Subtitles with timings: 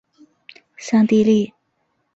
[0.77, 1.53] 桑蒂利。